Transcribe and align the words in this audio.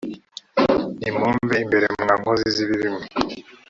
nimumve 0.99 1.55
imbere 1.63 1.85
mwa 2.01 2.13
nkozi 2.19 2.47
z’ibibi 2.55 2.89
mwe 2.93 3.05